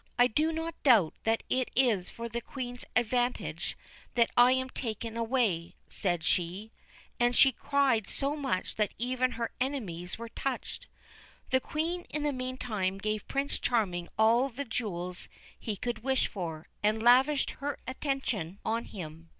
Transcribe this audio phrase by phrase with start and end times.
[0.18, 3.78] 'I do not doubt that it is for the Queen's advantage
[4.16, 6.72] that I am taken away,' said she.
[7.20, 10.88] And she cried so much that even her enemies were touched.
[11.50, 16.66] The Queen in the meantime gave Prince Charming all the jewels he could wish for,
[16.82, 19.30] and lavished her attention on him.